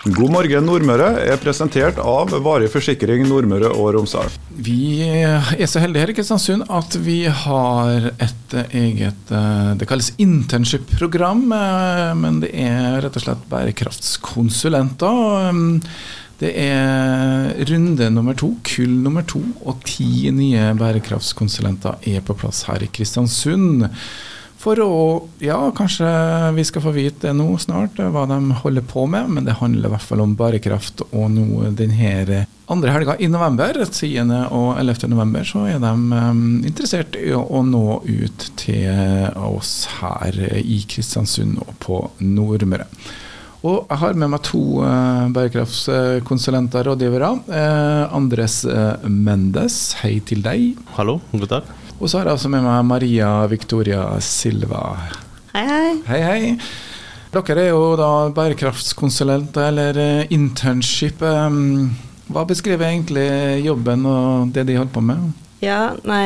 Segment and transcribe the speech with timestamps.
[0.00, 4.32] God morgen Nordmøre er presentert av Varig forsikring Nordmøre og Romsdal.
[4.48, 10.16] Vi er så heldige her i Kristiansund at vi har et eget eh, Det kalles
[10.16, 15.52] internship-program, eh, men det er rett og slett bærekraftskonsulenter.
[16.40, 22.64] Det er runde nummer to, kull nummer to, og ti nye bærekraftskonsulenter er på plass
[22.72, 23.84] her i Kristiansund.
[24.60, 24.94] For å
[25.40, 26.08] Ja, kanskje
[26.52, 29.30] vi skal få vite nå snart, hva de holder på med.
[29.32, 31.00] Men det handler i hvert fall om bærekraft.
[31.16, 34.20] Og nå denne andre helga i november, 10.
[34.52, 35.08] og 11.
[35.10, 41.58] november, så er de um, interessert i å nå ut til oss her i Kristiansund
[41.64, 42.86] og på Nordmøre.
[43.64, 47.34] Og jeg har med meg to uh, bærekraftskonsulenter, rådgivere.
[47.48, 48.62] Uh, Andres
[49.08, 50.74] Mendes, hei til deg.
[51.00, 51.78] Hallo, god dag.
[52.00, 54.94] Og så har jeg altså med meg Maria Victoria Silva.
[55.52, 55.90] Hei, hei.
[56.08, 56.54] Hei, hei.
[57.30, 61.20] Dere er jo da bærekraftskonsulenter, eller internship.
[61.20, 63.28] Hva beskriver egentlig
[63.66, 65.28] jobben og det de holder på med?
[65.60, 66.24] Ja, nei,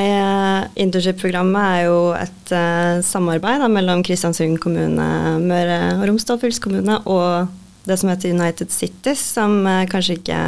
[0.78, 5.08] Internship-programmet er jo et uh, samarbeid da, mellom Kristiansund kommune,
[5.42, 7.50] Møre og Romsdal fylkeskommune og
[7.84, 10.38] det som heter United Cities, som uh, kanskje ikke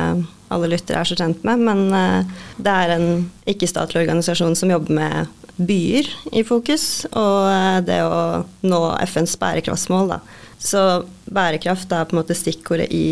[0.53, 1.65] alle lyttere er så kjent med.
[1.69, 3.09] Men uh, det er en
[3.49, 10.17] ikke-statlig organisasjon som jobber med byer i fokus, og uh, det å nå FNs bærekraftsmål.
[10.17, 10.21] Da.
[10.59, 10.83] Så
[11.27, 13.07] bærekraft er på en måte stikkordet i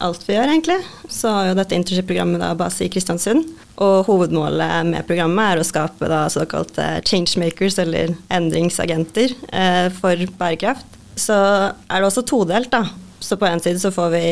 [0.00, 0.78] alt vi gjør, egentlig.
[1.12, 3.44] Så har jo dette internship-programmet da base i Kristiansund.
[3.80, 10.98] Og hovedmålet med programmet er å skape da såkalte changemakers, eller endringsagenter, eh, for bærekraft.
[11.16, 12.86] Så er det også todelt, da.
[13.20, 14.24] Så på en side så får vi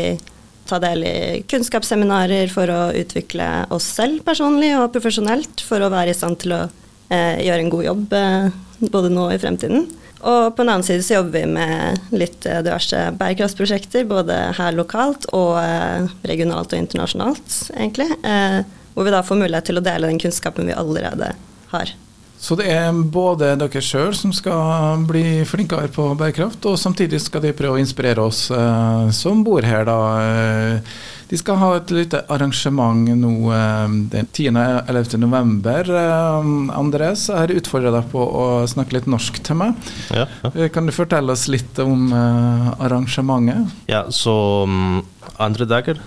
[0.68, 6.12] ta del i kunnskapsseminarer for å utvikle oss selv personlig og profesjonelt, for å være
[6.12, 6.62] i stand til å
[7.08, 8.50] eh, gjøre en god jobb eh,
[8.92, 9.88] både nå og i fremtiden.
[10.18, 14.74] Og på den annen side så jobber vi med litt eh, diverse bærekraftsprosjekter, både her
[14.76, 18.10] lokalt og eh, regionalt og internasjonalt, egentlig.
[18.26, 18.60] Eh,
[18.94, 21.32] hvor vi da får mulighet til å dele den kunnskapen vi allerede
[21.70, 21.94] har.
[22.40, 27.42] Så det er både dere sjøl som skal bli flinkere på bærekraft, og samtidig skal
[27.42, 29.96] de prøve å inspirere oss eh, som bor her, da.
[30.22, 30.92] Eh,
[31.28, 35.18] de skal ha et lite arrangement nå eh, den 10.-11.
[35.20, 35.90] november.
[35.90, 39.74] Eh, Andres, jeg har utfordra deg på å snakke litt norsk til meg.
[40.14, 40.52] Ja, ja.
[40.54, 43.74] Eh, Kan du fortelle oss litt om arrangementet?
[43.90, 44.32] ja så
[44.64, 45.02] um,
[45.42, 45.98] andre dager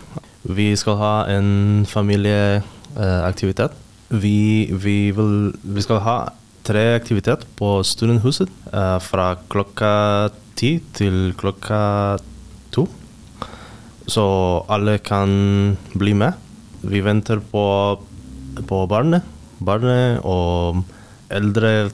[0.47, 3.75] Vi skal ha en familieaktivitet.
[4.11, 6.17] Vi, vi, vil, vi skal ha
[6.67, 9.93] tre aktiviteter på Studenthuset eh, fra klokka
[10.59, 12.19] ti til klokka
[12.75, 12.85] to.
[14.11, 14.25] Så
[14.71, 15.31] alle kan
[15.95, 16.35] bli med.
[16.81, 17.65] Vi venter på,
[18.67, 19.25] på barnet,
[19.63, 20.83] barnet og
[21.31, 21.91] eldre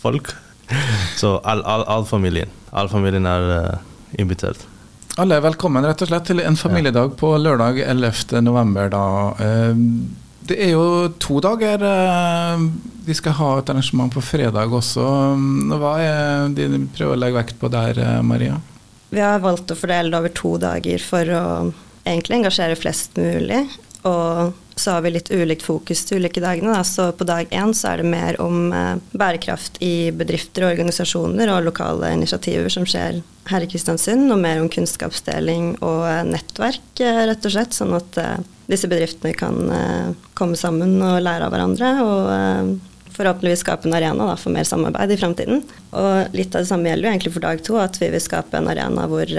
[0.00, 0.32] folk.
[1.20, 2.50] Så all, all, all familien.
[2.72, 4.64] All familien er uh, invitert.
[5.20, 8.40] Alle er velkommen rett og slett til en familiedag på lørdag 11.
[8.40, 8.88] november.
[8.88, 9.04] Da.
[9.44, 9.82] Eh,
[10.48, 11.82] Det er jo to dager.
[11.86, 12.64] eh,
[13.06, 15.04] De skal ha et arrangement på fredag også.
[15.78, 18.60] Hva er det de prøver å legge vekt på der, eh, Maria?
[19.12, 21.44] Vi har valgt å fordele det over to dager for å
[22.06, 23.68] egentlig engasjere flest mulig.
[24.08, 26.72] Og så har vi litt ulikt fokus til ulike dagene.
[26.72, 26.84] Da.
[26.86, 31.52] Så på dag én så er det mer om eh, bærekraft i bedrifter og organisasjoner
[31.52, 34.30] og lokale initiativer som skjer her i Kristiansund.
[34.32, 37.76] Og mer om kunnskapsdeling og eh, nettverk, eh, rett og slett.
[37.76, 38.22] Sånn at
[38.70, 39.58] disse bedriftene kan
[40.38, 41.92] komme sammen og lære av hverandre.
[42.06, 42.78] og
[43.12, 45.58] forhåpentligvis skape en arena da, for mer samarbeid i framtiden.
[46.00, 48.56] Og litt av det samme gjelder jo egentlig for dag to, at vi vil skape
[48.56, 49.34] en arena hvor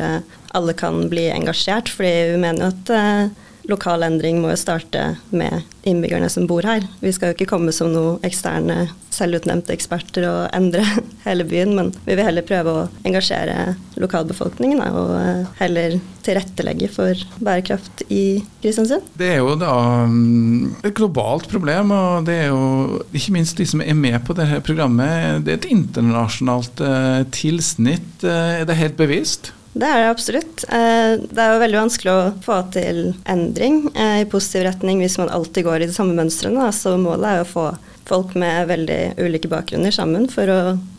[0.54, 1.90] alle kan bli engasjert.
[1.90, 6.86] fordi vi mener jo at lokal endring må jo starte med innbyggerne som bor her.
[7.04, 10.84] Vi skal jo ikke komme som noen eksterne selvutnevnte eksperter og endre
[11.28, 17.20] hele byen, men vi vil heller prøve å engasjere lokalbefolkningen og eh, heller tilrettelegge for
[17.44, 19.10] bærekraft i Kristiansund.
[19.20, 19.74] Det er jo da
[20.10, 24.36] mm, et globalt problem, og det er jo ikke minst de som er med på
[24.38, 25.44] dette programmet.
[25.44, 28.24] Det er et internasjonalt eh, tilsnitt.
[28.24, 29.54] Eh, er det helt bevisst?
[29.74, 30.66] Det er det absolutt.
[30.70, 33.00] Eh, Det er jo veldig vanskelig å få til
[33.30, 36.70] endring eh, i positiv retning hvis man alltid går i de samme mønstrene.
[36.76, 37.66] Så målet er jo å få
[38.04, 40.58] folk med veldig ulike bakgrunner sammen for å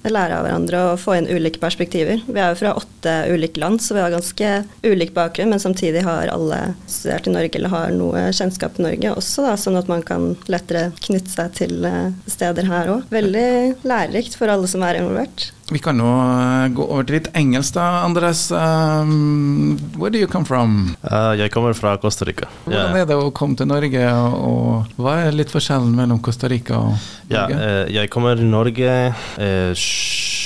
[0.08, 2.22] lære av hverandre og få inn ulike perspektiver.
[2.24, 6.00] Vi er jo fra åtte ulike land, så vi har ganske ulik bakgrunn, men samtidig
[6.06, 9.90] har alle studert i Norge eller har noe kjennskap til Norge også, da, sånn at
[9.92, 13.04] man kan lettere knytte seg til eh, steder her òg.
[13.12, 15.50] Veldig lærerikt for alle som er involvert.
[15.72, 18.50] Vi kan nå eh, gå over til litt engelsk, da, Andres.
[18.52, 20.92] Um, where do you come from?
[21.00, 22.50] Uh, jeg kommer fra Costa Rica.
[22.66, 23.00] Hvordan yeah.
[23.00, 26.82] er det å komme til Norge, og, og hva er litt forskjellen mellom Costa Rica
[26.82, 26.98] og
[27.32, 27.62] Ja, Norge?
[27.64, 29.86] eh, jeg kommer til Norge uh,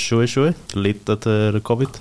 [0.09, 1.99] 2020, litt etter covid.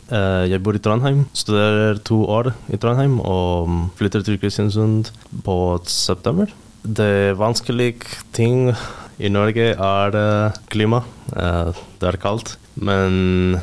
[0.48, 5.10] Jeg bor i Trondheim, studerer to år i Trondheim og flytter til Kristiansund
[5.44, 6.48] på september.
[6.82, 8.70] Det vanskelige ting
[9.18, 11.02] i Norge er uh, klima.
[11.34, 12.54] Uh, det er kaldt.
[12.78, 13.58] Men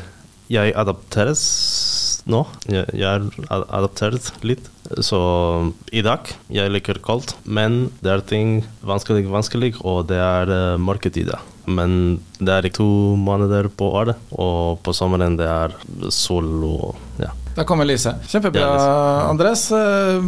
[0.52, 1.42] jeg adapteres
[2.28, 2.44] nå.
[2.68, 4.68] Jeg, er adaptert litt.
[5.02, 5.18] Så
[5.90, 10.82] i dag jeg liker kaldt, men det er ting vanskelig, vanskelig, og det er uh,
[10.82, 11.32] mørketid.
[11.66, 15.74] Men det er to måneder på året, og på sommeren det er
[16.14, 17.32] sol og ja.
[17.56, 18.14] Da kommer Lise.
[18.28, 19.72] Kjempebra, yeah, Andres.
[19.72, 20.20] Uh,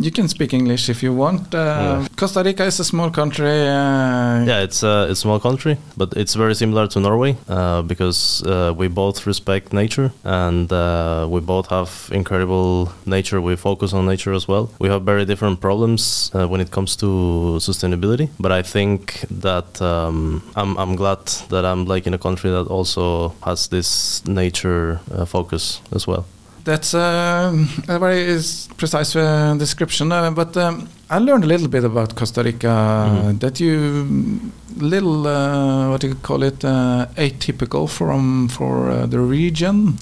[0.00, 1.52] you can speak English if you want.
[1.52, 2.06] Uh, yeah.
[2.16, 3.66] Costa Rica is a small country.
[3.66, 7.82] Uh, yeah, it's a, it's a small country, but it's very similar to Norway uh,
[7.82, 13.40] because uh, we both respect nature and uh, we both have incredible nature.
[13.40, 14.70] We focus on nature as well.
[14.78, 20.40] We have very different problems when it comes to sustainability, but I think that um,
[20.54, 25.80] I'm, I'm glad that I'm like in a country that also has this nature focus
[25.92, 26.26] as well.
[26.66, 27.54] That's uh,
[27.86, 28.40] a very
[28.76, 30.10] precise uh, description.
[30.10, 32.66] Uh, but um, I learned a little bit about Costa Rica.
[32.66, 33.38] Mm.
[33.38, 39.20] That you little uh, what do you call it uh, atypical from for uh, the
[39.20, 39.96] region.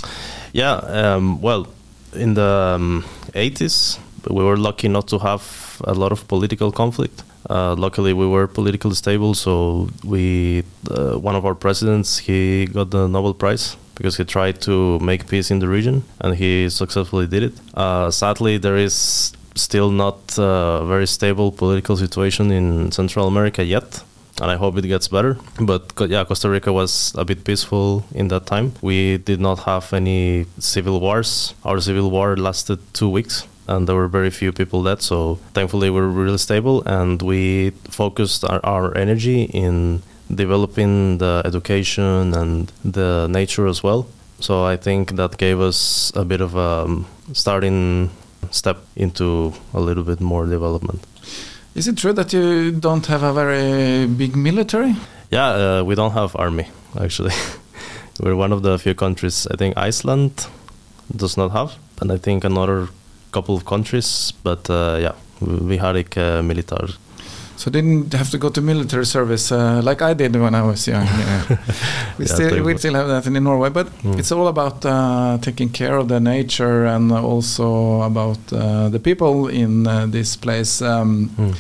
[0.54, 0.76] Yeah.
[0.76, 1.66] Um, well,
[2.14, 3.98] in the um, 80s,
[4.30, 7.24] we were lucky not to have a lot of political conflict.
[7.50, 13.34] Luckily, we were politically stable, so we one of our presidents he got the Nobel
[13.34, 17.52] Prize because he tried to make peace in the region and he successfully did it.
[17.74, 24.02] Uh, sadly, there is still not a very stable political situation in Central America yet.
[24.40, 25.36] And I hope it gets better.
[25.60, 28.72] But yeah, Costa Rica was a bit peaceful in that time.
[28.82, 31.54] We did not have any civil wars.
[31.64, 35.02] Our civil war lasted two weeks and there were very few people dead.
[35.02, 40.02] So thankfully, we we're really stable, and we focused our, our energy in
[40.34, 44.06] developing the education and the nature as well.
[44.40, 48.10] So I think that gave us a bit of a um, starting
[48.50, 51.06] step into a little bit more development.
[51.74, 54.94] Is it true that you don't have a very big military?
[55.30, 56.68] Yeah, uh, we don't have army
[57.00, 57.32] actually.
[58.20, 59.46] We're one of the few countries.
[59.50, 60.46] I think Iceland
[61.14, 62.88] does not have, and I think another
[63.34, 64.32] couple of countries.
[64.42, 66.94] But uh, yeah, we had like uh, military
[67.56, 70.86] so didn't have to go to military service uh, like I did when I was
[70.86, 71.06] young.
[72.18, 74.18] we yeah, still we still have that in Norway, but mm.
[74.18, 79.48] it's all about uh, taking care of the nature and also about uh, the people
[79.48, 80.82] in uh, this place.
[80.82, 81.54] Um, mm.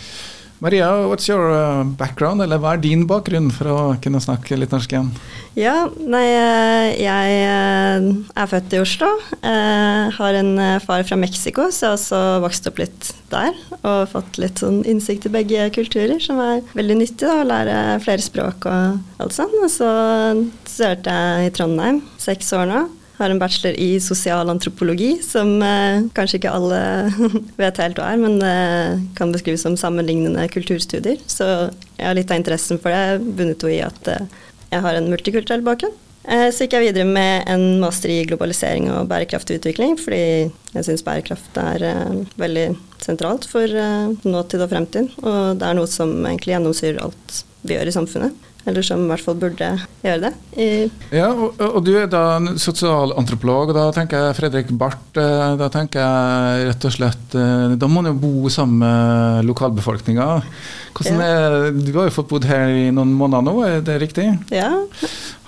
[0.64, 4.72] Maria, what's your uh, background, eller hva er din bakgrunn for å kunne snakke litt
[4.72, 5.10] norsk igjen?
[5.60, 9.10] Ja, nei, eh, jeg eh, er født i Oslo.
[9.42, 13.60] Jeg eh, har en far fra Mexico, så jeg har også vokst opp litt der.
[13.82, 17.78] Og fått litt sånn innsikt i begge kulturer, som er veldig nyttig da, å lære
[18.06, 19.60] flere språk og alt sånt.
[19.60, 19.92] Og så
[20.64, 22.86] studerte jeg i Trondheim seks år nå
[23.18, 26.80] har en bachelor i sosialantropologi, som eh, kanskje ikke alle
[27.62, 28.54] vet helt hva er, men det
[29.18, 31.20] kan beskrives som sammenlignende kulturstudier.
[31.30, 31.46] Så
[31.98, 34.26] jeg har litt av interessen for det bundet jo i at eh,
[34.72, 35.94] jeg har en multikulturell bakgrunn.
[36.24, 40.86] Eh, så gikk jeg videre med en master i globalisering og bærekraftig utvikling, fordi jeg
[40.86, 42.68] syns bærekraft er eh, veldig
[43.04, 45.12] sentralt for eh, nåtid og fremtid.
[45.20, 49.08] Og det er noe som egentlig gjennomsyrer alt vi gjør i samfunnet eller som i
[49.10, 49.66] hvert fall burde
[50.04, 50.30] gjøre det.
[51.12, 55.20] ja, og, og, du er da sosialantropolog, og da tenker jeg Fredrik Barth.
[55.20, 59.50] Eh, da tenker jeg rett og slett eh, Da må man jo bo sammen med
[59.50, 60.28] lokalbefolkninga.
[61.04, 61.70] Ja.
[61.74, 64.28] du har jo fått bodd her i noen måneder nå, er det riktig?
[64.54, 64.70] Ja.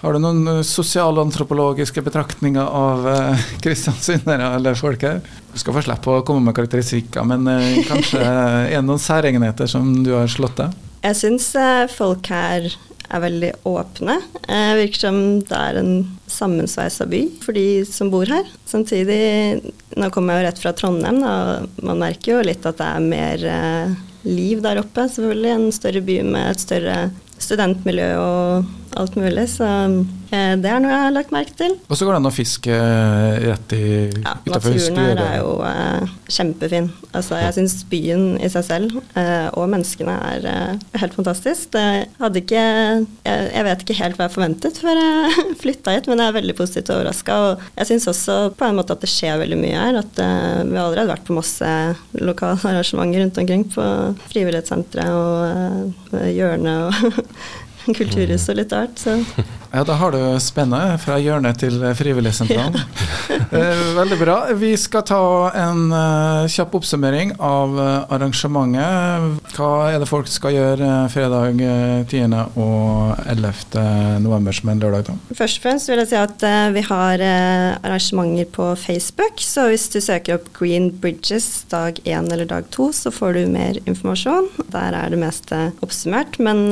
[0.03, 3.09] Har du noen eh, sosialantropologiske betraktninger av
[3.65, 5.23] kristiansundere eller folk her?
[5.55, 7.49] Du skal få slippe å komme med karakteristikker, men
[7.89, 10.83] kanskje er det noen særegenheter som du har slått deg?
[11.07, 11.53] Jeg syns
[11.95, 12.67] folk her
[13.09, 14.17] er veldig åpne.
[14.49, 15.93] Eh, virker som det er en
[16.31, 18.49] sammensveisa by for de som bor her.
[18.69, 19.63] Samtidig,
[19.97, 23.07] nå kommer jeg jo rett fra Trondheim, og man merker jo litt at det er
[23.07, 23.95] mer eh,
[24.27, 25.07] liv der oppe.
[25.13, 26.99] Selvfølgelig en større by med et større
[27.37, 29.47] studentmiljø og alt mulig.
[29.53, 31.77] Så eh, det er noe jeg har lagt merke til.
[31.89, 35.37] Og så går det an å fiske eh, rett i, ja, utafor Naturen her er
[35.41, 36.89] jo eh, kjempefin.
[37.13, 41.71] Altså, jeg syns byen i seg selv eh, og menneskene er eh, helt fantastisk.
[41.77, 41.87] Det
[42.21, 46.23] hadde ikke jeg, jeg, vet ikke helt hva jeg forventet før jeg flytta hit, men
[46.23, 47.39] jeg er veldig positivt overraska.
[47.47, 50.01] Og jeg syns også på en måte at det skjer veldig mye her.
[50.03, 51.75] At eh, vi har allerede vært på masse
[52.21, 53.87] lokale arrangementer rundt omkring på
[54.33, 57.31] frivillighetssenteret og hjørnet og
[57.99, 58.99] kulturhus og litt art.
[59.01, 59.21] Så.
[59.77, 62.79] Ja, da har du spennet fra hjørnet til frivilligsentralen.
[63.59, 64.37] eh, veldig bra.
[64.57, 65.19] Vi skal ta
[65.59, 67.75] en uh, kjapp oppsummering av
[68.15, 69.43] arrangementet.
[69.53, 72.39] Hva er det folk skal gjøre fredag 10.
[72.57, 73.83] og 11.
[74.25, 75.11] november, som en lørdag?
[75.11, 75.37] da?
[75.43, 79.45] Først og fremst vil jeg si at vi har arrangementer på Facebook.
[79.45, 83.43] Så hvis du søker opp Green Bridges dag 1 eller dag 2, så får du
[83.59, 84.49] mer informasjon.
[84.73, 86.41] Der er det meste oppsummert.
[86.41, 86.71] Men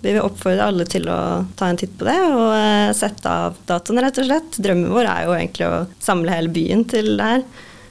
[0.00, 3.58] vi vil oppfordre alle til å ta en titt på det og uh, sette av
[3.68, 4.58] datoen, rett og slett.
[4.62, 7.44] Drømmen vår er jo egentlig å samle hele byen til det her.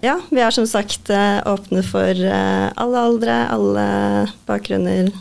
[0.03, 3.87] Ja, vi er som sagt uh, åpne for uh, alle aldre, alle
[4.49, 5.11] bakgrunner.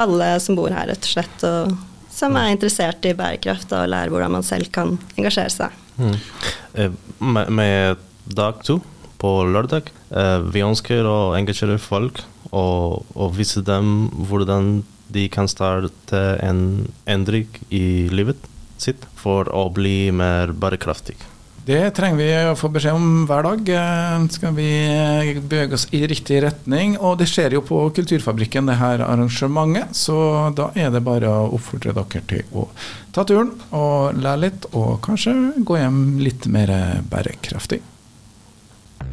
[0.00, 1.44] Alle som bor her, rett og slett.
[1.46, 1.74] Og
[2.14, 5.76] som er interessert i bærekraft og lærer hvordan man selv kan engasjere seg.
[5.98, 6.16] Mm.
[7.22, 8.80] Med, med, dag to
[9.20, 9.90] på lørdag,
[10.50, 17.48] vi ønsker å engasjere folk og, og vise dem hvordan de kan starte en endring
[17.70, 21.16] i livet sitt for å bli mer bærekraftig.
[21.64, 23.68] Det trenger vi å få beskjed om hver dag.
[23.72, 24.66] Eh, skal vi
[25.38, 26.98] bevege oss i riktig retning.
[27.00, 29.96] Og det skjer jo på Kulturfabrikken, det her arrangementet.
[29.96, 30.18] Så
[30.58, 32.66] da er det bare å oppfordre dere til å
[33.16, 35.34] ta turen og lære litt, og kanskje
[35.64, 36.74] gå hjem litt mer
[37.08, 37.80] bærekraftig.